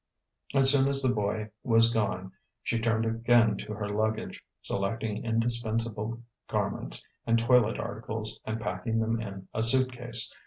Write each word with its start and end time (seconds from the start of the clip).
As 0.55 0.71
soon 0.71 0.87
as 0.89 1.03
the 1.03 1.13
boy 1.13 1.51
was 1.63 1.93
gone 1.93 2.31
she 2.63 2.79
turned 2.79 3.05
again 3.05 3.55
to 3.57 3.73
her 3.73 3.87
luggage, 3.87 4.43
selecting 4.63 5.23
indispensable 5.23 6.23
garments 6.47 7.05
and 7.27 7.37
toilet 7.37 7.77
articles 7.79 8.39
and 8.43 8.59
packing 8.59 8.97
them 8.99 9.21
in 9.21 9.47
a 9.53 9.61
suit 9.61 9.91
case. 9.91 10.33